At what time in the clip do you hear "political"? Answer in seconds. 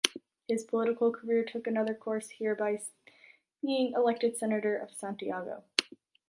0.63-1.11